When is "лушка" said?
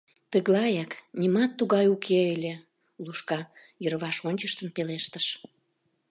3.03-3.39